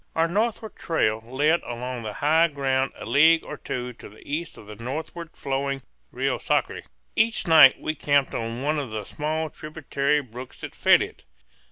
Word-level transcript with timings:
Our 0.15 0.25
northward 0.25 0.75
trail 0.75 1.19
led 1.23 1.61
along 1.61 2.01
the 2.01 2.13
high 2.25 2.47
ground 2.47 2.91
a 2.97 3.05
league 3.05 3.43
or 3.43 3.55
two 3.55 3.93
to 3.93 4.09
the 4.09 4.27
east 4.27 4.57
of 4.57 4.65
the 4.65 4.73
northward 4.75 5.29
flowing 5.35 5.83
Rio 6.11 6.39
Sacre. 6.39 6.81
Each 7.15 7.45
night 7.45 7.79
we 7.79 7.93
camped 7.93 8.33
on 8.33 8.63
one 8.63 8.79
of 8.79 8.89
the 8.89 9.03
small 9.05 9.51
tributary 9.51 10.19
brooks 10.19 10.61
that 10.61 10.73
fed 10.73 11.03
it. 11.03 11.23